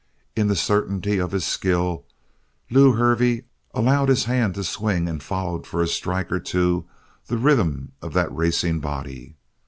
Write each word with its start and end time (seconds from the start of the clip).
In 0.35 0.47
the 0.47 0.55
certainty 0.55 1.19
of 1.19 1.29
his 1.31 1.45
skill 1.45 2.07
Lew 2.71 2.93
Hervey 2.93 3.43
allowed 3.71 4.09
his 4.09 4.23
hand 4.23 4.55
to 4.55 4.63
swing 4.63 5.07
and 5.07 5.21
followed 5.21 5.67
for 5.67 5.79
a 5.79 5.87
strike 5.87 6.31
or 6.31 6.39
two 6.39 6.85
the 7.27 7.37
rhythm 7.37 7.91
of 8.01 8.13
that 8.13 8.35
racing 8.35 8.79
body. 8.79 9.35